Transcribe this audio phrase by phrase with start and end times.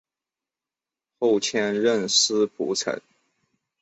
[1.19, 2.99] 后迁任司仆丞。